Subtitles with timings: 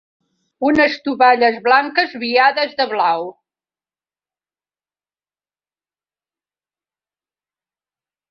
[0.67, 3.27] Unes tovalles blanques viades de blau.